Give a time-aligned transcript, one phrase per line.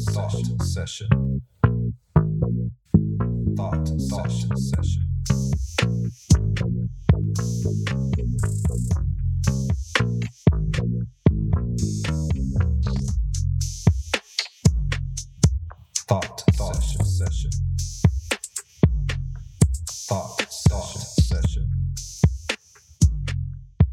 [0.00, 1.42] thought session.
[3.56, 5.08] Thought session Thought session.
[16.08, 17.50] Thought session session.
[20.08, 21.70] Thought thought session.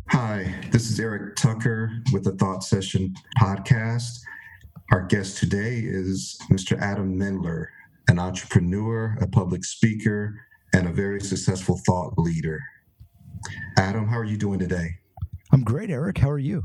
[0.09, 4.18] Hi, this is Eric Tucker with the Thought Session podcast.
[4.91, 6.79] Our guest today is Mr.
[6.81, 7.67] Adam Mendler,
[8.07, 10.33] an entrepreneur, a public speaker,
[10.73, 12.59] and a very successful thought leader.
[13.77, 14.89] Adam, how are you doing today?
[15.53, 16.17] I'm great, Eric.
[16.17, 16.63] How are you?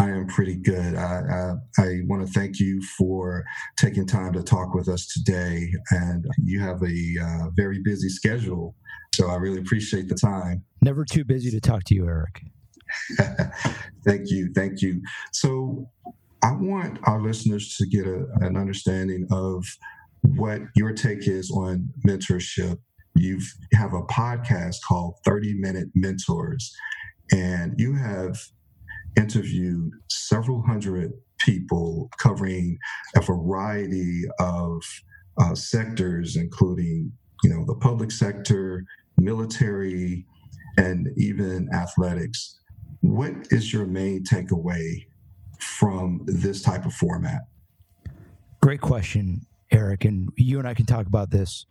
[0.00, 0.96] I am pretty good.
[0.96, 3.44] I, I, I want to thank you for
[3.76, 5.70] taking time to talk with us today.
[5.90, 8.74] And you have a uh, very busy schedule,
[9.14, 10.64] so I really appreciate the time.
[10.82, 12.42] Never too busy to talk to you, Eric.
[14.04, 14.50] thank you.
[14.54, 15.02] Thank you.
[15.32, 15.88] So,
[16.46, 19.64] I want our listeners to get a, an understanding of
[20.36, 22.78] what your take is on mentorship.
[23.16, 23.40] You
[23.72, 26.72] have a podcast called 30 Minute Mentors,
[27.32, 28.38] and you have
[29.16, 32.78] interviewed several hundred people covering
[33.16, 34.84] a variety of
[35.40, 37.10] uh, sectors, including
[37.42, 38.84] you know the public sector,
[39.18, 40.24] military,
[40.78, 42.60] and even athletics.
[43.00, 45.06] What is your main takeaway
[45.60, 47.42] from this type of format?
[48.60, 50.04] Great question, Eric.
[50.04, 51.66] And you and I can talk about this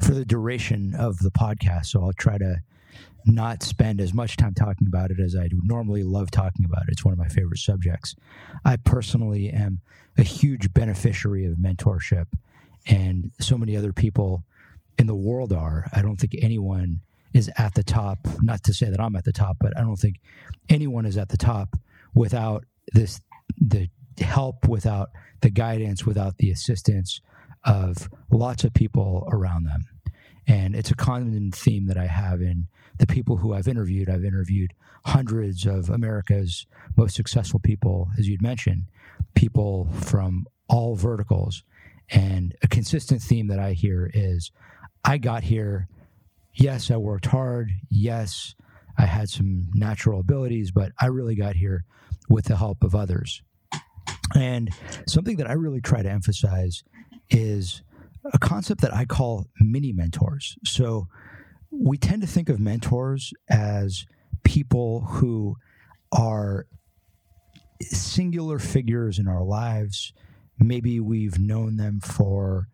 [0.00, 1.86] for the duration of the podcast.
[1.86, 2.56] So I'll try to
[3.26, 6.92] not spend as much time talking about it as I normally love talking about it.
[6.92, 8.14] It's one of my favorite subjects.
[8.64, 9.80] I personally am
[10.16, 12.26] a huge beneficiary of mentorship,
[12.86, 14.44] and so many other people
[14.98, 15.86] in the world are.
[15.92, 17.00] I don't think anyone
[17.32, 19.96] is at the top, not to say that I'm at the top, but I don't
[19.96, 20.16] think
[20.68, 21.78] anyone is at the top
[22.14, 23.20] without this
[23.60, 27.20] the help, without the guidance, without the assistance
[27.64, 29.84] of lots of people around them.
[30.46, 32.66] And it's a common theme that I have in
[32.98, 34.10] the people who I've interviewed.
[34.10, 34.72] I've interviewed
[35.04, 38.84] hundreds of America's most successful people, as you'd mentioned,
[39.34, 41.62] people from all verticals.
[42.10, 44.50] And a consistent theme that I hear is
[45.04, 45.88] I got here.
[46.54, 47.70] Yes, I worked hard.
[47.88, 48.54] Yes,
[48.98, 51.84] I had some natural abilities, but I really got here
[52.28, 53.42] with the help of others.
[54.34, 54.70] And
[55.06, 56.82] something that I really try to emphasize
[57.30, 57.82] is
[58.32, 60.56] a concept that I call mini mentors.
[60.64, 61.08] So
[61.70, 64.06] we tend to think of mentors as
[64.44, 65.56] people who
[66.12, 66.66] are
[67.82, 70.12] singular figures in our lives.
[70.58, 72.68] Maybe we've known them for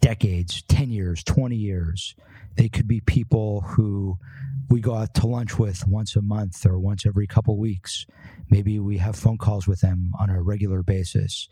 [0.00, 2.14] decades, 10 years, 20 years.
[2.56, 4.18] They could be people who
[4.68, 8.06] we go out to lunch with once a month or once every couple weeks.
[8.50, 11.48] Maybe we have phone calls with them on a regular basis.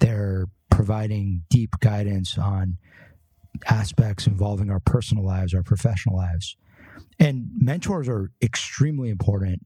[0.00, 2.78] They're providing deep guidance on
[3.66, 6.56] aspects involving our personal lives, our professional lives.
[7.18, 9.62] And mentors are extremely important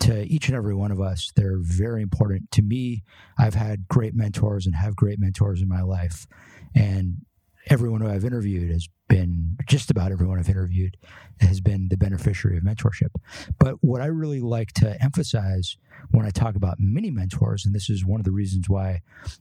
[0.00, 1.30] to each and every one of us.
[1.36, 3.04] They're very important to me.
[3.38, 6.26] I've had great mentors and have great mentors in my life.
[6.74, 7.18] And
[7.66, 10.96] everyone who I've interviewed has been just about everyone I've interviewed
[11.40, 13.10] has been the beneficiary of mentorship.
[13.58, 15.76] But what I really like to emphasize
[16.10, 19.00] when I talk about mini mentors, and this is one of the reasons why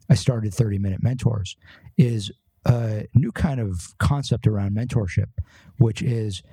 [0.10, 1.56] I started 30 minute mentors,
[1.98, 2.32] is
[2.66, 5.30] a new kind of concept around mentorship,
[5.78, 6.44] which is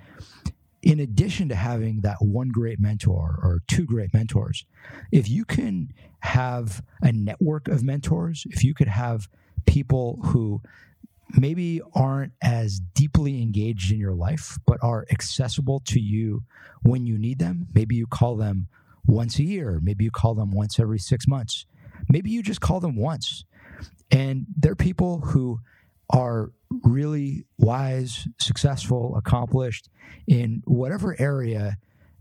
[0.83, 4.65] in addition to having that one great mentor or two great mentors,
[5.11, 9.29] if you can have a network of mentors, if you could have
[9.67, 10.63] people who
[11.37, 16.43] maybe aren't as deeply engaged in your life, but are accessible to you
[16.83, 18.69] when you need them, maybe you call them
[19.07, 21.67] once a year, maybe you call them once every six months,
[22.09, 23.45] maybe you just call them once.
[24.11, 25.61] And they're people who
[26.11, 26.53] are
[26.85, 29.89] really wise, successful, accomplished
[30.27, 31.77] in whatever area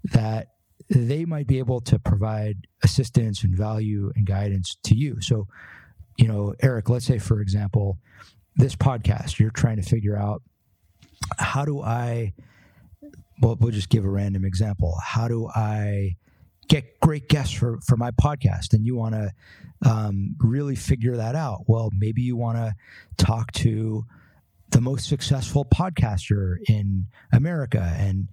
[0.06, 0.50] that
[0.90, 5.20] they might be able to provide assistance and value and guidance to you.
[5.22, 5.48] So,
[6.18, 7.98] you know, Eric, let's say, for example,
[8.56, 10.42] this podcast, you're trying to figure out
[11.38, 12.34] how do I,
[13.42, 14.98] well, we'll just give a random example.
[15.04, 16.16] How do I
[16.68, 18.74] get great guests for, for my podcast?
[18.74, 19.32] And you want to
[19.86, 21.64] um, really figure that out.
[21.68, 22.74] Well, maybe you want to
[23.18, 24.06] talk to
[24.72, 27.96] the most successful podcaster in America.
[27.98, 28.30] And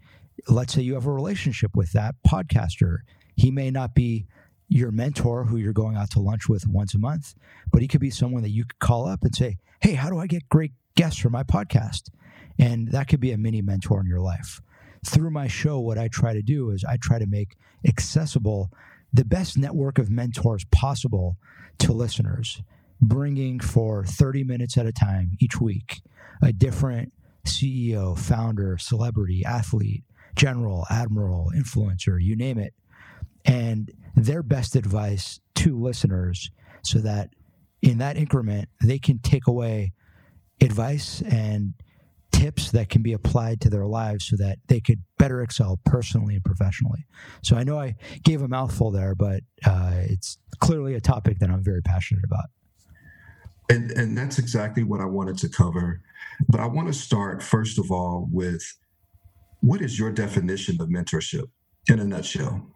[0.48, 2.98] let's say you have a relationship with that podcaster.
[3.36, 4.26] He may not be
[4.72, 7.34] your mentor who you're going out to lunch with once a month,
[7.70, 10.18] but he could be someone that you could call up and say, Hey, how do
[10.18, 12.08] I get great guests for my podcast?
[12.58, 14.60] And that could be a mini mentor in your life.
[15.04, 18.70] Through my show, what I try to do is I try to make accessible
[19.12, 21.36] the best network of mentors possible
[21.78, 22.62] to listeners.
[23.00, 26.02] bringing for 30 minutes at a time each week
[26.40, 27.12] a different
[27.44, 30.04] CEO, founder, celebrity, athlete,
[30.36, 32.72] general, admiral, influencer, you name it,
[33.44, 36.50] and their best advice to listeners
[36.82, 37.30] so that
[37.80, 39.92] in that increment they can take away
[40.60, 41.74] advice and
[42.30, 46.34] tips that can be applied to their lives so that they could better excel personally
[46.34, 47.04] and professionally.
[47.42, 47.94] So I know I
[48.24, 52.46] gave a mouthful there, but uh, it's clearly a topic that I'm very passionate about.
[53.70, 56.00] And, and that's exactly what I wanted to cover.
[56.48, 58.62] But I want to start, first of all, with
[59.60, 61.48] what is your definition of mentorship
[61.88, 62.66] in a nutshell?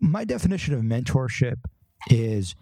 [0.00, 1.56] My definition of mentorship
[2.08, 2.54] is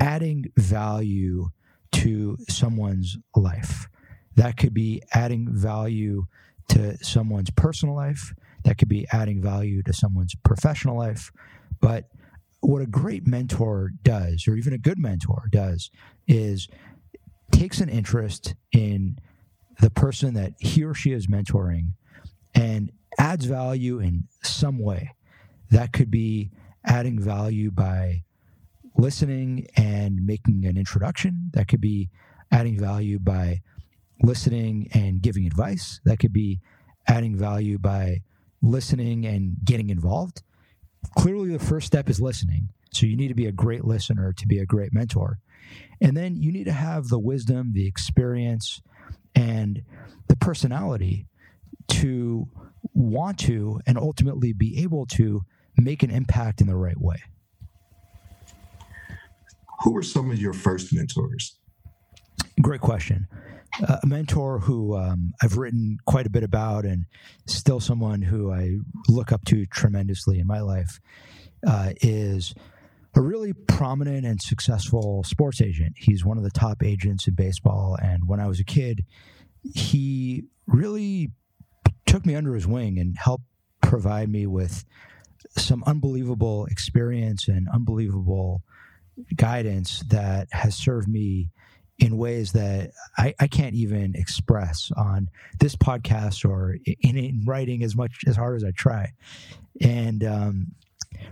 [0.00, 1.50] adding value
[1.92, 3.88] to someone's life.
[4.36, 6.26] That could be adding value
[6.68, 8.32] to someone's personal life,
[8.64, 11.30] that could be adding value to someone's professional life.
[11.80, 12.08] But
[12.60, 15.90] what a great mentor does, or even a good mentor does,
[16.26, 16.68] is
[17.50, 19.18] takes an interest in
[19.80, 21.92] the person that he or she is mentoring
[22.54, 25.14] and adds value in some way.
[25.70, 26.50] That could be
[26.84, 28.24] adding value by
[28.96, 31.50] listening and making an introduction.
[31.54, 32.10] That could be
[32.50, 33.62] adding value by
[34.22, 36.00] listening and giving advice.
[36.04, 36.60] That could be
[37.06, 38.22] adding value by
[38.60, 40.42] listening and getting involved.
[41.16, 42.68] Clearly, the first step is listening.
[42.92, 45.38] So you need to be a great listener to be a great mentor.
[46.00, 48.82] And then you need to have the wisdom, the experience,
[49.34, 49.82] and
[50.28, 51.26] the personality
[51.88, 52.48] to
[52.94, 55.42] want to and ultimately be able to
[55.84, 57.16] make an impact in the right way.
[59.82, 61.58] Who were some of your first mentors?
[62.60, 63.26] Great question.
[63.88, 67.06] Uh, a mentor who um, I've written quite a bit about and
[67.46, 68.76] still someone who I
[69.08, 71.00] look up to tremendously in my life
[71.66, 72.54] uh, is
[73.14, 75.94] a really prominent and successful sports agent.
[75.96, 77.96] He's one of the top agents in baseball.
[78.02, 79.04] And when I was a kid,
[79.74, 81.30] he really
[82.06, 83.44] took me under his wing and helped
[83.80, 84.84] provide me with
[85.56, 88.62] some unbelievable experience and unbelievable
[89.36, 91.50] guidance that has served me
[91.98, 95.28] in ways that I, I can't even express on
[95.60, 99.12] this podcast or in, in, writing as much as hard as I try.
[99.80, 100.72] And um,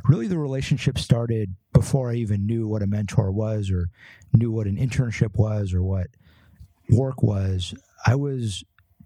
[0.04, 3.88] really, the relationship started before I even knew what a mentor was or
[4.32, 6.08] knew what an internship was or what
[6.90, 7.74] work was.
[8.06, 8.62] I was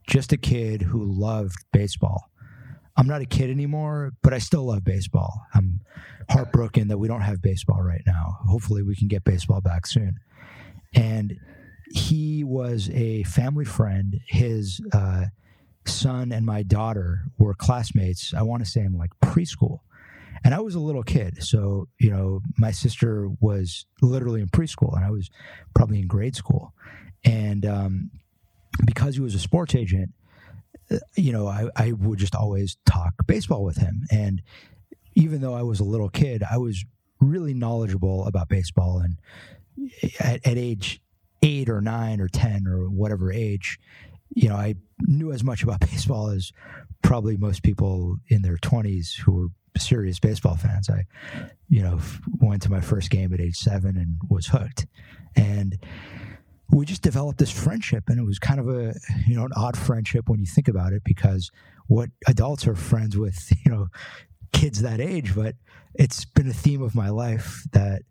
[0.07, 2.31] just a kid who loved baseball.
[2.97, 5.43] I'm not a kid anymore, but I still love baseball.
[5.53, 5.81] I'm
[6.31, 8.39] heartbroken that we don't have baseball right now.
[8.47, 10.17] Hopefully, we can get baseball back soon.
[10.95, 11.37] And
[11.93, 14.21] he was a family friend.
[14.29, 15.27] His uh,
[15.87, 19.81] son and my daughter were classmates, I want to say in like preschool.
[20.45, 21.43] And I was a little kid.
[21.43, 25.31] So, you know, my sister was literally in preschool and I was
[25.75, 26.75] probably in grade school.
[27.25, 28.11] And um,
[28.85, 30.11] because he was a sports agent,
[31.17, 34.03] you know, I, I would just always talk baseball with him.
[34.11, 34.43] And
[35.15, 36.85] even though I was a little kid, I was
[37.21, 39.01] really knowledgeable about baseball.
[39.01, 39.17] And
[40.21, 41.01] at, at age
[41.43, 43.79] eight or nine or 10 or whatever age,
[44.31, 46.53] you know, I knew as much about baseball as
[47.03, 49.49] probably most people in their 20s who were
[49.79, 50.89] serious baseball fans.
[50.89, 51.05] I,
[51.69, 52.01] you know,
[52.41, 54.87] went to my first game at age seven and was hooked.
[55.37, 55.79] And
[56.71, 58.95] we just developed this friendship and it was kind of a
[59.27, 61.51] you know an odd friendship when you think about it because
[61.87, 63.89] what adults are friends with you know
[64.53, 65.55] kids that age but
[65.95, 68.03] it's been a theme of my life that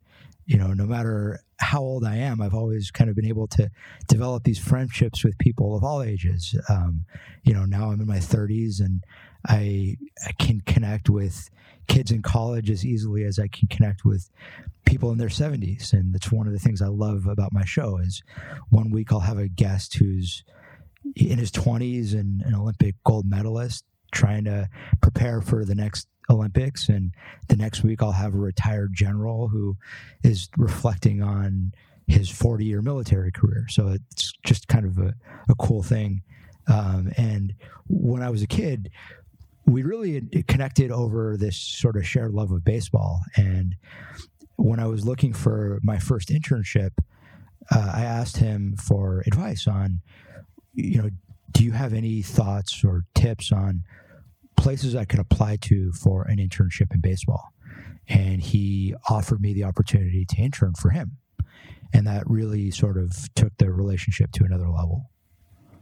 [0.46, 3.70] you know no matter how old i am i've always kind of been able to
[4.08, 6.56] develop these friendships with people of all ages.
[6.70, 7.06] Um,
[7.44, 9.04] you know now i'm in my 30s and
[9.48, 11.50] I, I can connect with
[11.88, 14.30] kids in college as easily as I can connect with
[14.86, 15.94] people in their 70s.
[15.94, 18.24] And that's one of the things I love about my show is
[18.70, 20.44] one week I'll have a guest who's
[21.16, 23.84] in his 20s and an Olympic gold medalist
[24.14, 24.70] trying to
[25.02, 26.88] prepare for the next Olympics.
[26.88, 27.14] And
[27.50, 29.76] the next week I'll have a retired general who
[30.24, 31.74] is reflecting on
[32.08, 33.66] his 40 year military career.
[33.70, 35.14] So it's just kind of a,
[35.50, 36.22] a cool thing.
[36.68, 37.54] Um, and
[37.88, 38.90] when I was a kid,
[39.66, 43.22] we really connected over this sort of shared love of baseball.
[43.38, 43.76] And
[44.58, 46.92] when I was looking for my first internship,
[47.72, 50.02] uh, I asked him for advice on,
[50.74, 51.10] you know,
[51.52, 53.84] do you have any thoughts or tips on
[54.58, 57.50] places I could apply to for an internship in baseball?
[58.08, 61.18] And he offered me the opportunity to intern for him.
[61.94, 65.10] And that really sort of took the relationship to another level.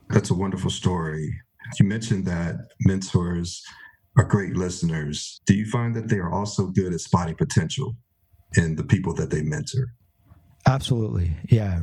[0.10, 1.40] That's a wonderful story.
[1.80, 3.64] You mentioned that mentors
[4.18, 5.42] are great listeners.
[5.46, 7.96] Do you find that they are also good at spotting potential
[8.56, 9.94] in the people that they mentor?
[10.68, 11.32] Absolutely.
[11.50, 11.80] Yeah.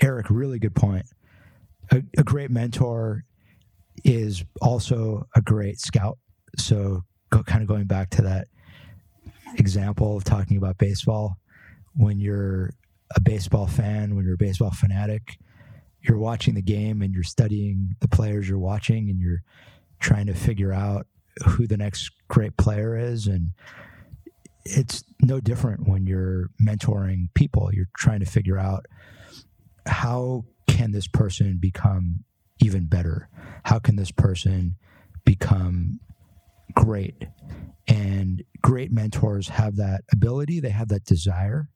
[0.00, 1.06] Eric, really good point.
[1.90, 3.24] A, a great mentor
[4.04, 6.18] is also a great scout.
[6.56, 8.48] So, go, kind of going back to that
[9.56, 11.36] example of talking about baseball,
[11.96, 12.70] when you're
[13.16, 15.38] a baseball fan, when you're a baseball fanatic,
[16.00, 19.42] you're watching the game and you're studying the players you're watching and you're
[20.00, 21.06] trying to figure out
[21.44, 23.26] who the next great player is.
[23.26, 23.50] And
[24.64, 27.70] it's no different when you're mentoring people.
[27.72, 28.86] You're trying to figure out
[29.86, 32.24] how can this person become
[32.60, 33.28] even better?
[33.64, 34.76] How can this person
[35.24, 36.00] become
[36.74, 37.26] great?
[37.86, 41.68] And great mentors have that ability, they have that desire.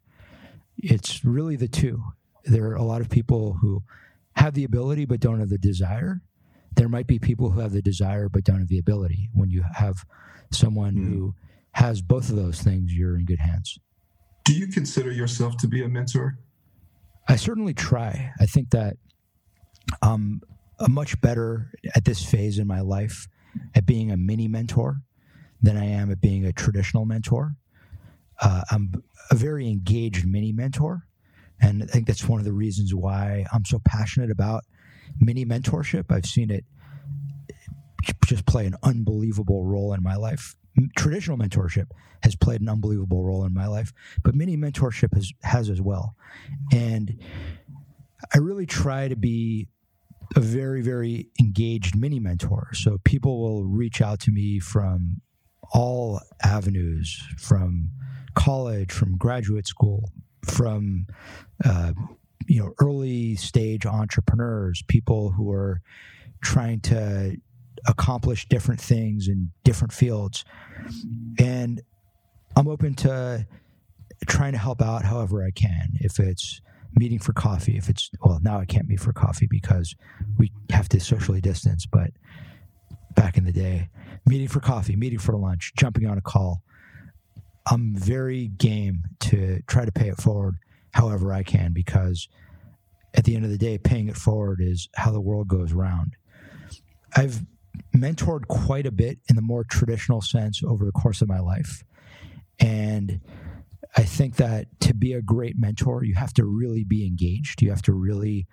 [0.77, 2.03] It's really the two.
[2.45, 3.83] There are a lot of people who
[4.37, 6.23] have the ability but don't have the desire.
[6.75, 9.29] There might be people who have the desire but don't have the ability.
[9.35, 10.05] When you have
[10.51, 11.09] someone Mm.
[11.09, 11.35] who
[11.73, 13.79] has both of those things, you're in good hands.
[14.45, 16.39] Do you consider yourself to be a mentor?
[17.29, 18.33] I certainly try.
[18.41, 18.97] I think that
[20.03, 20.41] I'm
[20.79, 23.29] a much better at this phase in my life
[23.75, 25.03] at being a mini mentor
[25.61, 27.55] than I am at being a traditional mentor.
[28.41, 28.93] Uh, I'm
[29.31, 31.07] a very engaged mini mentor.
[31.63, 34.65] And I think that's one of the reasons why I'm so passionate about
[35.21, 36.11] mini mentorship.
[36.11, 36.65] I've seen it
[38.27, 40.57] just play an unbelievable role in my life.
[40.97, 41.87] Traditional mentorship
[42.23, 43.93] has played an unbelievable role in my life,
[44.23, 46.17] but mini mentorship has, has as well.
[46.73, 47.21] And
[48.35, 49.69] I really try to be
[50.35, 52.71] a very, very engaged mini mentor.
[52.73, 55.21] So people will reach out to me from
[55.73, 57.91] all avenues, from
[58.35, 60.11] college, from graduate school,
[60.45, 61.07] from
[61.65, 61.93] uh,
[62.47, 65.81] you know early stage entrepreneurs, people who are
[66.43, 67.37] trying to
[67.89, 70.45] accomplish different things in different fields,
[71.39, 71.81] and
[72.57, 73.47] I'm open to
[74.27, 75.91] trying to help out however I can.
[75.95, 76.61] If it's
[76.95, 79.95] meeting for coffee, if it's well now I can't meet for coffee because
[80.39, 82.11] we have to socially distance, but
[83.15, 83.89] back in the day,
[84.27, 86.63] meeting for coffee, meeting for lunch, jumping on a call.
[87.67, 90.57] I'm very game to try to pay it forward
[90.93, 92.29] however I can because
[93.15, 96.17] at the end of the day, paying it forward is how the world goes round.
[97.15, 97.45] I've
[97.95, 101.85] mentored quite a bit in the more traditional sense over the course of my life.
[102.59, 103.21] And
[103.97, 107.61] I think that to be a great mentor, you have to really be engaged.
[107.61, 108.47] You have to really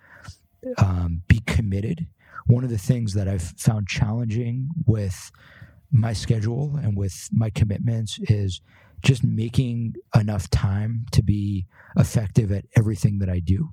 [0.78, 2.06] um, be committed.
[2.46, 5.30] One of the things that I've found challenging with
[5.90, 8.60] my schedule and with my commitments is
[9.02, 11.66] just making enough time to be
[11.96, 13.70] effective at everything that I do.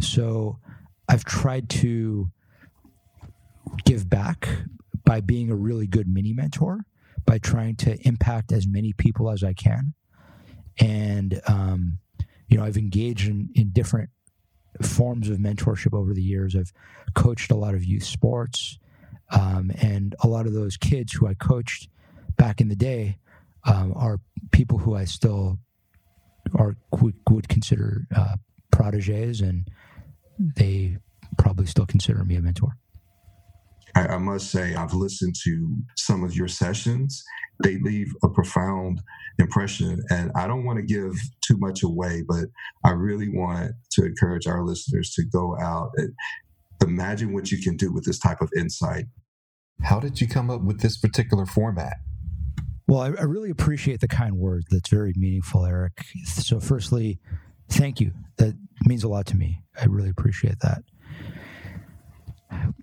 [0.00, 0.58] So
[1.08, 2.30] I've tried to
[3.84, 4.48] give back
[5.04, 6.86] by being a really good mini mentor,
[7.26, 9.94] by trying to impact as many people as I can.
[10.80, 11.98] And, um,
[12.48, 14.10] you know, I've engaged in, in different
[14.82, 16.56] forms of mentorship over the years.
[16.56, 16.72] I've
[17.14, 18.78] coached a lot of youth sports.
[19.30, 21.88] Um, and a lot of those kids who I coached
[22.36, 23.18] back in the day
[23.66, 24.18] um, are
[24.52, 25.58] people who I still
[26.54, 28.36] are would, would consider uh,
[28.70, 29.68] proteges, and
[30.38, 30.98] they
[31.38, 32.76] probably still consider me a mentor.
[33.94, 37.22] I, I must say, I've listened to some of your sessions.
[37.62, 39.00] They leave a profound
[39.38, 40.02] impression.
[40.10, 41.12] And I don't want to give
[41.46, 42.46] too much away, but
[42.84, 46.12] I really want to encourage our listeners to go out and
[46.82, 49.04] imagine what you can do with this type of insight.
[49.82, 51.94] How did you come up with this particular format?
[52.86, 54.66] Well, I, I really appreciate the kind words.
[54.70, 55.92] That's very meaningful, Eric.
[56.24, 57.18] So, firstly,
[57.68, 58.12] thank you.
[58.36, 59.62] That means a lot to me.
[59.80, 60.82] I really appreciate that.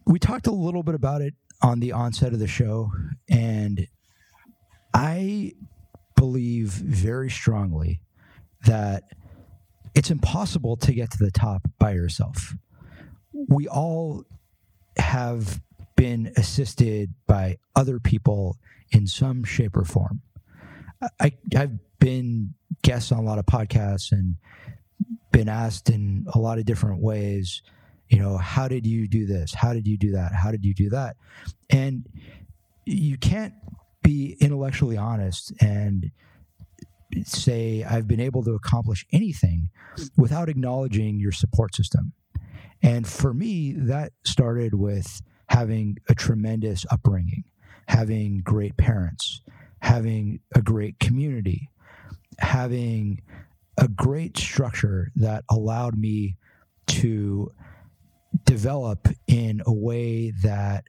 [0.06, 2.92] We talked a little bit about it on the onset of the show,
[3.30, 3.88] and
[4.94, 5.54] I
[6.16, 8.02] believe very strongly
[8.66, 9.04] that
[9.96, 12.54] it's impossible to get to the top by yourself.
[13.34, 14.26] We all
[14.98, 15.62] have
[15.96, 18.58] been assisted by other people
[18.92, 20.22] in some shape or form.
[21.20, 24.36] I, I've been guests on a lot of podcasts and
[25.32, 27.62] been asked in a lot of different ways,
[28.10, 29.54] you know, how did you do this?
[29.54, 30.34] How did you do that?
[30.34, 31.16] How did you do that?
[31.70, 32.06] And
[32.86, 33.54] you can't
[34.04, 36.12] be intellectually honest and
[37.24, 39.70] say, I've been able to accomplish anything
[40.18, 42.14] without acknowledging your support system.
[42.82, 47.44] And for me, that started with having a tremendous upbringing,
[47.88, 49.42] having great parents,
[49.82, 51.70] having a great community,
[52.40, 53.22] having
[53.78, 56.38] a great structure that allowed me
[56.88, 57.52] to
[58.46, 60.86] develop in a way that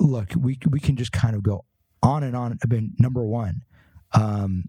[0.00, 1.64] look we we can just kind of go
[2.02, 2.58] on and on.
[2.62, 3.62] I mean number one
[4.12, 4.64] um,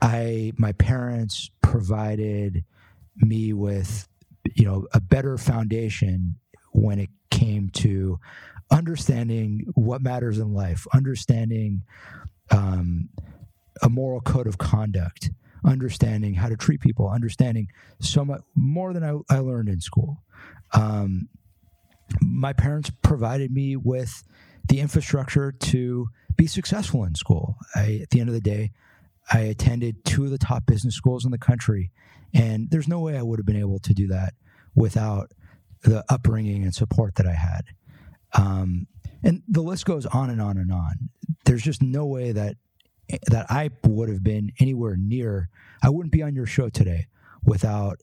[0.00, 2.64] I my parents provided
[3.16, 4.08] me with
[4.54, 6.36] you know a better foundation
[6.72, 8.18] when it came to
[8.70, 11.82] understanding what matters in life, understanding
[12.50, 13.08] um,
[13.82, 15.30] a moral code of conduct,
[15.64, 17.68] understanding how to treat people, understanding
[18.00, 20.22] so much more than I, I learned in school.
[20.72, 21.28] Um,
[22.20, 24.22] my parents provided me with
[24.68, 27.56] the infrastructure to be successful in school.
[27.74, 28.72] I, at the end of the day,
[29.32, 31.90] I attended two of the top business schools in the country,
[32.34, 34.34] and there's no way I would have been able to do that
[34.74, 35.32] without
[35.82, 37.62] the upbringing and support that I had.
[38.34, 38.86] Um,
[39.22, 41.10] and the list goes on and on and on.
[41.44, 42.56] There's just no way that
[43.28, 45.48] that I would have been anywhere near.
[45.82, 47.06] I wouldn't be on your show today
[47.44, 48.00] without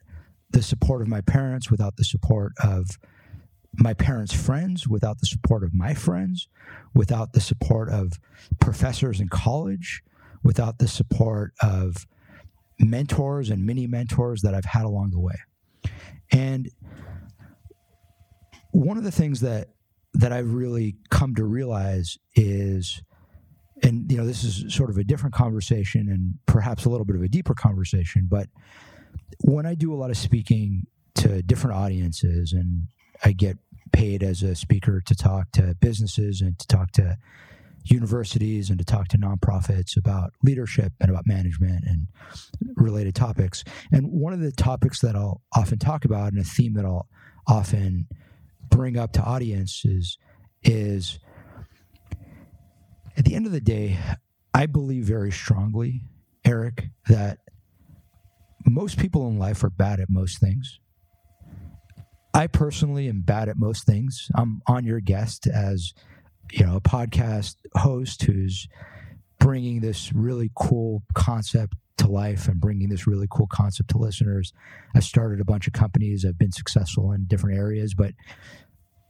[0.52, 3.00] the support of my parents, without the support of
[3.74, 6.48] my parents' friends, without the support of my friends,
[6.94, 8.14] without the support of
[8.60, 10.04] professors in college,
[10.44, 12.06] without the support of
[12.80, 15.36] mentors and mini mentors that I've had along the way.
[16.32, 16.70] And
[18.72, 19.70] one of the things that
[20.14, 23.02] that I've really come to realize is
[23.84, 27.16] and you know this is sort of a different conversation and perhaps a little bit
[27.16, 28.48] of a deeper conversation but
[29.40, 32.88] when I do a lot of speaking to different audiences and
[33.24, 33.58] I get
[33.92, 37.18] paid as a speaker to talk to businesses and to talk to
[37.86, 42.08] universities and to talk to nonprofits about leadership and about management and
[42.76, 43.64] related topics.
[43.92, 47.08] And one of the topics that I'll often talk about and a theme that I'll
[47.48, 48.08] often
[48.72, 50.18] bring up to audiences
[50.64, 51.20] is
[53.16, 54.00] at the end of the day,
[54.54, 56.02] I believe very strongly,
[56.44, 57.38] Eric, that
[58.66, 60.80] most people in life are bad at most things.
[62.34, 64.30] I personally am bad at most things.
[64.36, 65.94] I'm on your guest as,
[66.52, 68.68] you know, a podcast host who's
[69.42, 74.54] bringing this really cool concept to life and bringing this really cool concept to listeners.
[74.96, 76.24] I've started a bunch of companies.
[76.24, 78.14] I've been successful in different areas, but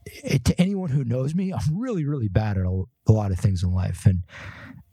[0.05, 3.39] it, to anyone who knows me, I'm really, really bad at a, a lot of
[3.39, 4.05] things in life.
[4.05, 4.23] And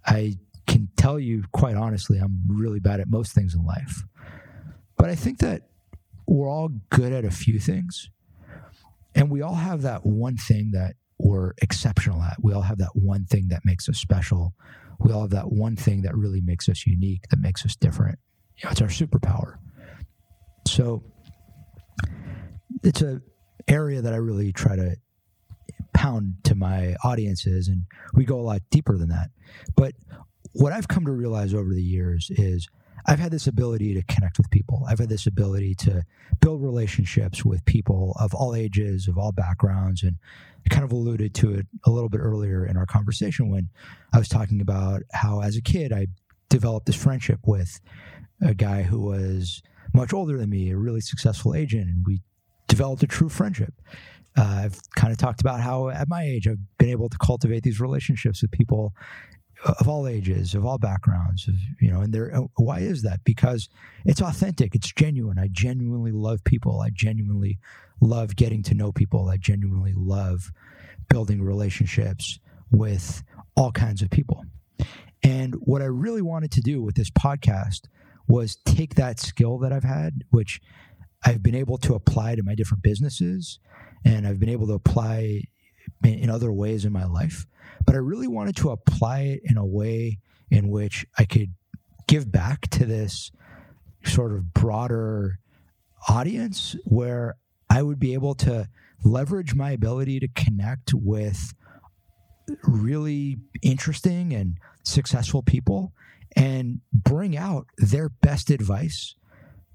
[0.05, 0.35] I
[0.67, 4.03] can tell you quite honestly, I'm really bad at most things in life.
[4.97, 5.63] But I think that
[6.27, 8.11] we're all good at a few things.
[9.15, 12.37] And we all have that one thing that we're exceptional at.
[12.43, 14.55] We all have that one thing that makes us special.
[15.01, 18.19] We all have that one thing that really makes us unique, that makes us different.
[18.57, 19.59] You know, it's our superpower.
[20.67, 21.05] So
[22.83, 23.21] it's a
[23.69, 24.97] area that I really try to
[25.95, 27.83] pound to my audiences, and
[28.15, 29.31] we go a lot deeper than that.
[29.77, 29.95] But
[30.53, 32.69] what I've come to realize over the years is
[33.09, 34.85] I've had this ability to connect with people.
[34.87, 36.05] I've had this ability to
[36.41, 40.03] build relationships with people of all ages, of all backgrounds.
[40.03, 40.17] And
[40.67, 43.71] I kind of alluded to it a little bit earlier in our conversation when
[44.13, 46.09] I was talking about how, as a kid, I
[46.51, 47.81] developed this friendship with
[48.43, 49.63] a guy who was
[49.95, 51.89] much older than me, a really successful agent.
[51.89, 52.21] And we
[52.69, 53.73] developed a true friendship.
[54.37, 57.63] Uh, I've kind of talked about how, at my age, I've been able to cultivate
[57.63, 58.93] these relationships with people
[59.65, 63.21] of all ages, of all backgrounds, of, you know, and there, why is that?
[63.25, 63.69] Because
[64.05, 65.39] it's authentic, it's genuine.
[65.39, 66.81] I genuinely love people.
[66.81, 67.59] I genuinely
[68.01, 69.29] love getting to know people.
[69.29, 70.53] I genuinely love
[71.09, 72.39] building relationships
[72.71, 73.23] with
[73.57, 74.45] all kinds of people.
[75.23, 77.89] And what I really wanted to do with this podcast
[78.29, 80.61] was take that skill that I've had, which
[81.25, 83.59] I've been able to apply to my different businesses
[84.05, 85.43] and I've been able to apply
[86.05, 87.47] in other ways in my life
[87.89, 90.19] but I really wanted to apply it in a way
[90.51, 91.55] in which I could
[92.07, 93.33] give back to this
[94.05, 95.39] sort of broader
[96.07, 97.37] audience where
[97.71, 98.69] I would be able to
[99.05, 101.55] leverage my ability to connect with
[102.63, 105.95] really interesting and successful people
[106.37, 109.15] and bring out their best advice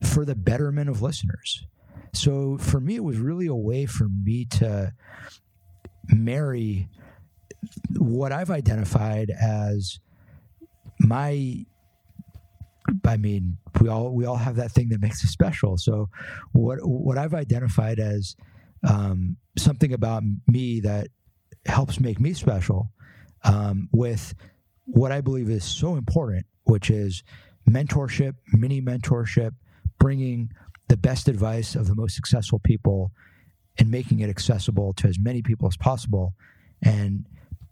[0.03, 1.65] for the betterment of listeners.
[2.13, 4.93] So for me, it was really a way for me to
[6.09, 6.89] marry
[7.97, 9.99] what I've identified as
[10.99, 11.65] my
[13.05, 15.77] I mean, we all we all have that thing that makes us special.
[15.77, 16.09] So,
[16.51, 18.35] what what I've identified as
[18.87, 21.07] um, something about me that
[21.65, 22.91] helps make me special,
[23.43, 24.33] um, with
[24.85, 27.23] what I believe is so important, which is
[27.69, 29.51] mentorship, mini mentorship,
[29.99, 30.51] bringing
[30.89, 33.11] the best advice of the most successful people
[33.79, 36.33] and making it accessible to as many people as possible,
[36.83, 37.25] and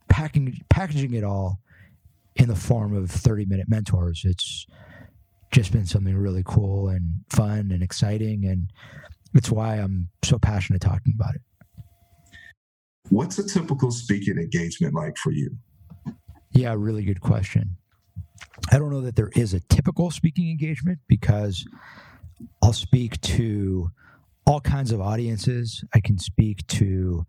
[0.09, 1.59] packing, packaging it all
[2.35, 4.21] in the form of 30 minute mentors.
[4.25, 4.65] It's
[5.51, 8.45] just been something really cool and fun and exciting.
[8.45, 8.71] And
[9.33, 11.41] it's why I'm so passionate talking about it.
[13.09, 15.51] What's a typical speaking engagement like for you?
[16.51, 17.75] Yeah, really good question.
[18.71, 21.65] I don't know that there is a typical speaking engagement because
[22.63, 23.89] I'll speak to
[24.45, 25.83] all kinds of audiences.
[25.93, 27.25] I can speak to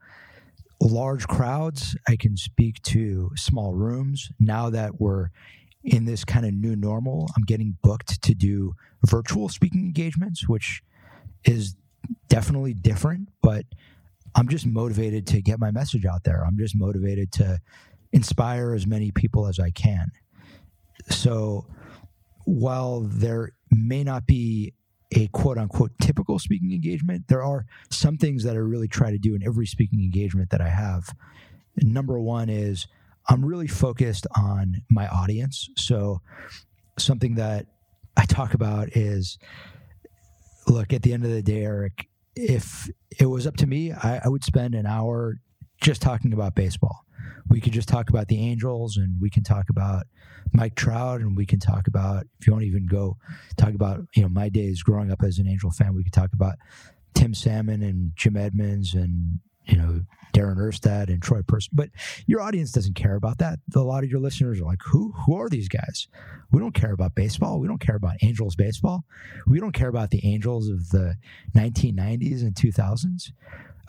[0.81, 1.97] large crowds.
[2.09, 4.31] I can speak to small rooms.
[4.41, 5.29] Now that we're
[5.85, 8.75] in this kind of new normal, I'm getting booked to do
[9.07, 10.83] virtual speaking engagements, which
[11.45, 11.75] is
[12.29, 13.65] definitely different, but
[14.35, 16.45] I'm just motivated to get my message out there.
[16.47, 17.61] I'm just motivated to
[18.13, 20.11] inspire as many people as I can.
[21.11, 21.67] So
[22.45, 24.73] while there may not be
[25.13, 29.19] a quote unquote typical speaking engagement, there are some things that I really try to
[29.19, 31.15] do in every speaking engagement that I have.
[31.77, 32.87] Number one is
[33.29, 35.69] I'm really focused on my audience.
[35.77, 36.21] So
[36.99, 37.67] something that
[38.17, 39.39] I talk about is
[40.69, 44.23] look, at the end of the day, Eric, if it was up to me, I,
[44.25, 45.39] I would spend an hour
[45.81, 47.05] just talking about baseball.
[47.53, 50.07] We could just talk about the Angels and we can talk about
[50.53, 53.19] Mike Trout and we can talk about, if you want to even go
[53.57, 56.31] talk about, you know, my days growing up as an Angel fan, we could talk
[56.33, 56.55] about
[57.15, 60.01] Tim Salmon and Jim Edmonds and you know,
[60.33, 61.77] Darin Erstad and Troy Percival.
[61.77, 61.91] But
[62.27, 63.59] your audience doesn't care about that.
[63.75, 66.09] A lot of your listeners are like, who who are these guys?
[66.51, 67.61] We don't care about baseball.
[67.61, 69.05] We don't care about Angels baseball.
[69.47, 71.17] We don't care about the Angels of the
[71.55, 73.31] 1990s and 2000s.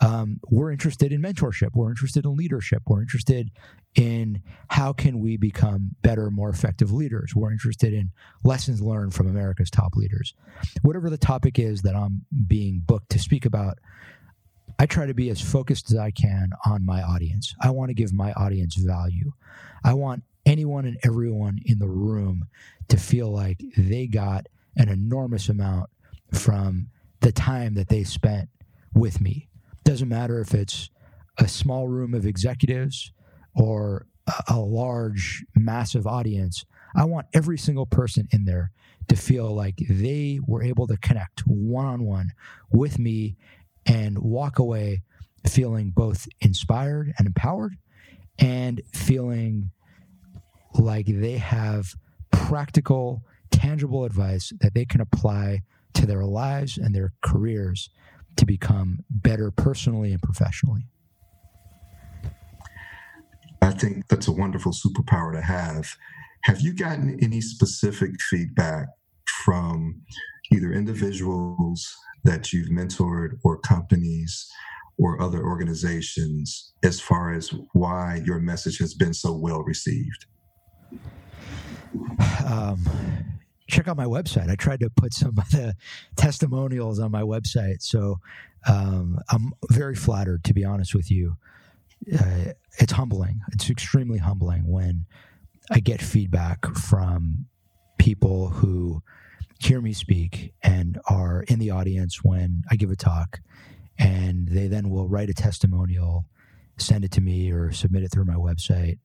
[0.00, 1.70] Um, we're interested in mentorship.
[1.74, 2.82] We're interested in leadership.
[2.86, 3.50] We're interested
[3.94, 7.34] in how can we become better, more effective leaders.
[7.34, 8.10] We're interested in
[8.42, 10.34] lessons learned from America's top leaders.
[10.82, 13.78] Whatever the topic is that I'm being booked to speak about,
[14.78, 17.54] I try to be as focused as I can on my audience.
[17.60, 19.32] I want to give my audience value.
[19.84, 22.48] I want anyone and everyone in the room
[22.88, 25.88] to feel like they got an enormous amount
[26.32, 26.88] from
[27.20, 28.48] the time that they spent
[28.92, 29.48] with me.
[29.84, 30.90] Doesn't matter if it's
[31.38, 33.12] a small room of executives
[33.54, 34.06] or
[34.48, 36.64] a, large, massive audience.
[36.96, 38.70] I want every single person in there
[39.08, 42.30] to feel like they were able to connect one on one
[42.72, 43.36] with me
[43.84, 45.02] and walk away
[45.46, 47.76] feeling both inspired and empowered
[48.38, 49.70] and feeling
[50.78, 51.94] like they have
[52.30, 55.60] practical, tangible advice that they can apply
[55.92, 57.90] to their lives and their careers
[58.36, 60.86] to become better personally and professionally.
[63.62, 65.96] I think that's a wonderful superpower to have.
[66.42, 68.88] Have you gotten any specific feedback
[69.44, 70.02] from
[70.52, 71.94] either individuals
[72.24, 74.46] that you've mentored or companies
[74.98, 80.26] or other organizations as far as why your message has been so well received?
[82.46, 82.84] Um,
[83.66, 84.50] check out my website.
[84.50, 85.74] I tried to put some of the
[86.16, 87.82] testimonials on my website.
[87.82, 88.18] So
[88.68, 91.36] um, I'm very flattered, to be honest with you.
[92.12, 93.40] Uh, it's humbling.
[93.52, 95.06] It's extremely humbling when
[95.70, 97.46] I get feedback from
[97.98, 99.02] people who
[99.58, 103.40] hear me speak and are in the audience when I give a talk,
[103.98, 106.26] and they then will write a testimonial,
[106.76, 108.98] send it to me, or submit it through my website.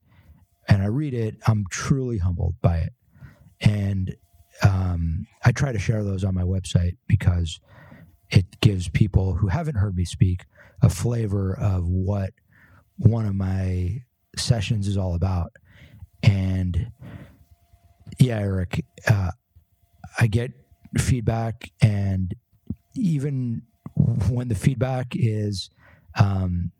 [0.68, 2.92] And I read it, I'm truly humbled by it.
[3.60, 4.14] And
[4.62, 7.60] um, I try to share those on my website because
[8.30, 10.44] it gives people who haven't heard me speak
[10.82, 12.30] a flavor of what
[12.96, 14.02] one of my
[14.36, 15.52] sessions is all about.
[16.22, 16.92] And
[18.18, 19.30] yeah, Eric, uh,
[20.18, 20.52] I get
[20.98, 22.34] feedback, and
[22.94, 23.62] even
[24.28, 25.70] when the feedback is,
[26.18, 26.72] um,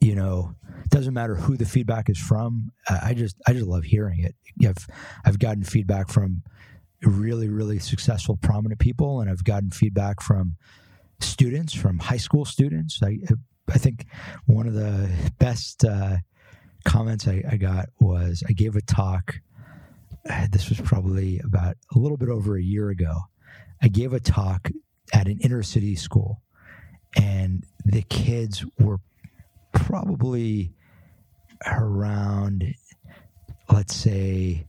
[0.00, 0.54] you know,
[0.88, 2.72] doesn't matter who the feedback is from.
[2.88, 4.34] I just I just love hearing it.
[4.66, 4.86] I've
[5.24, 6.42] I've gotten feedback from
[7.02, 10.56] really really successful prominent people, and I've gotten feedback from
[11.20, 13.00] students, from high school students.
[13.02, 13.18] I
[13.68, 14.06] I think
[14.46, 16.16] one of the best uh,
[16.84, 19.36] comments I, I got was I gave a talk
[20.50, 23.14] this was probably about a little bit over a year ago.
[23.82, 24.70] I gave a talk
[25.12, 26.42] at an inner city school,
[27.16, 28.98] and the kids were
[29.72, 30.72] probably
[31.66, 32.74] around,
[33.70, 34.66] let's say,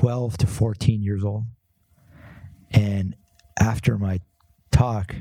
[0.00, 1.44] 12 to 14 years old.
[2.70, 3.16] And
[3.58, 4.20] after my
[4.70, 5.14] talk,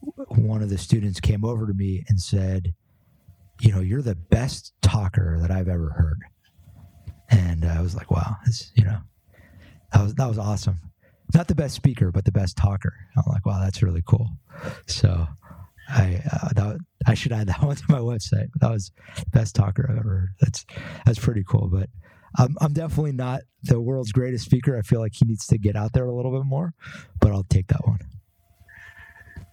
[0.00, 2.74] one of the students came over to me and said,
[3.60, 6.20] You know, you're the best talker that I've ever heard
[7.30, 8.36] and I was like, wow,
[8.74, 8.98] you know,
[9.92, 10.78] that was that was awesome.
[11.34, 12.92] Not the best speaker, but the best talker.
[13.16, 14.28] I'm like, wow, that's really cool.
[14.86, 15.26] So
[15.88, 18.48] I uh, that, I should add that one to my website.
[18.60, 18.92] That was
[19.32, 20.34] best talker I've ever heard.
[20.40, 20.64] That's
[21.04, 21.68] that's pretty cool.
[21.68, 21.88] But
[22.38, 24.76] I'm I'm definitely not the world's greatest speaker.
[24.76, 26.74] I feel like he needs to get out there a little bit more.
[27.20, 28.00] But I'll take that one.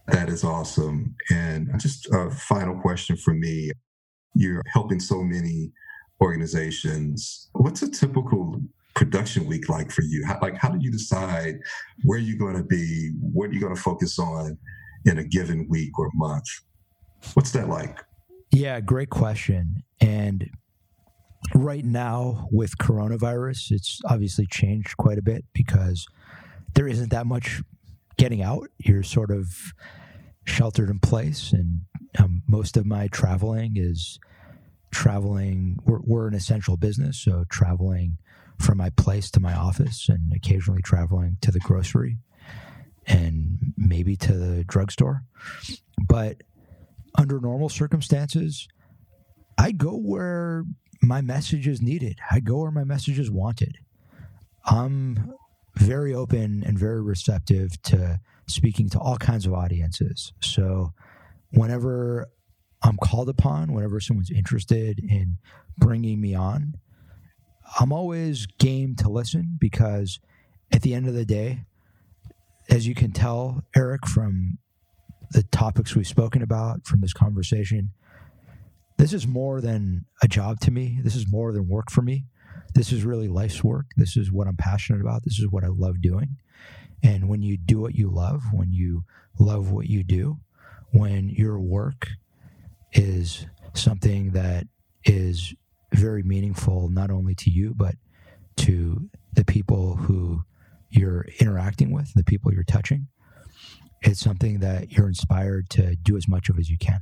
[0.08, 1.15] That is awesome.
[1.32, 3.72] And just a final question for me.
[4.36, 5.72] You're helping so many
[6.22, 7.50] organizations.
[7.54, 8.60] What's a typical
[8.96, 10.26] production week like for you?
[10.26, 11.56] How, like, how do you decide
[12.04, 14.58] where you're going to be, what are you going to focus on
[15.06, 16.46] in a given week or month?
[17.34, 18.00] What's that like?
[18.52, 19.84] Yeah, great question.
[20.00, 20.50] And
[21.53, 26.06] right now with coronavirus, it's obviously changed quite a bit because
[26.75, 27.62] there isn't that much
[28.17, 28.69] getting out.
[28.77, 29.73] You're sort of
[30.45, 31.82] sheltered in place, and
[32.19, 34.19] um, most of my traveling is
[34.91, 35.77] traveling.
[35.86, 38.17] We're, we're an essential business, so traveling
[38.60, 42.17] from my place to my office, and occasionally traveling to the grocery
[43.06, 45.23] and maybe to the drugstore.
[46.08, 46.43] But
[47.17, 48.67] under normal circumstances,
[49.58, 50.63] I go where
[51.04, 52.20] my message is needed.
[52.32, 53.78] I go where my message is wanted.
[54.66, 55.34] I'm
[55.76, 60.34] very open and very receptive to speaking to all kinds of audiences.
[60.42, 60.94] So
[61.52, 62.28] whenever
[62.84, 65.38] I'm called upon, whenever someone's interested in
[65.78, 66.76] bringing me on,
[67.80, 70.20] I'm always game to listen because
[70.72, 71.66] at the end of the day,
[72.70, 74.58] as you can tell, Eric, from
[75.32, 77.92] the topics we've spoken about, from this conversation,
[78.97, 80.99] this is more than a job to me.
[81.03, 82.25] This is more than work for me.
[82.73, 83.88] This is really life's work.
[83.97, 85.23] This is what I'm passionate about.
[85.23, 86.38] This is what I love doing.
[87.03, 89.03] And when you do what you love, when you
[89.39, 90.38] love what you do,
[90.91, 92.08] when your work
[92.93, 94.67] is something that
[95.03, 95.53] is
[95.93, 97.95] very meaningful, not only to you, but
[98.58, 100.43] to the people who
[100.89, 103.08] you're interacting with, the people you're touching,
[104.01, 107.01] it's something that you're inspired to do as much of as you can.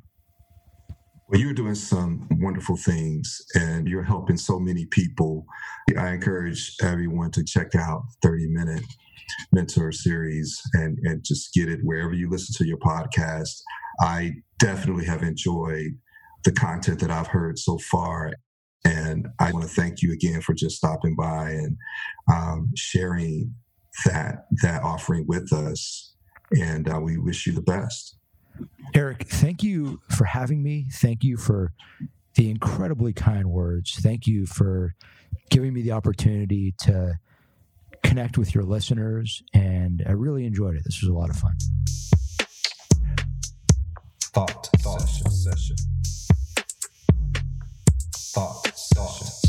[1.32, 5.46] Well, you're doing some wonderful things and you're helping so many people.
[5.98, 8.84] I encourage everyone to check out 30 Minute
[9.54, 13.62] Mentor Series and, and just get it wherever you listen to your podcast.
[14.02, 15.92] I definitely have enjoyed
[16.44, 18.34] the content that I've heard so far.
[18.84, 21.78] And I want to thank you again for just stopping by and
[22.30, 23.56] um, sharing
[24.04, 26.14] that that offering with us.
[26.52, 28.18] And uh, we wish you the best.
[28.94, 30.88] Eric, thank you for having me.
[30.92, 31.74] Thank you for
[32.36, 33.96] the incredibly kind words.
[34.00, 34.96] Thank you for
[35.50, 37.20] giving me the opportunity to
[38.04, 39.44] connect with your listeners.
[39.54, 40.84] And I really enjoyed it.
[40.84, 41.56] This was a lot of fun.
[44.34, 45.76] Thought, thought session.
[48.16, 49.28] Thought, session.
[49.28, 49.41] Thought.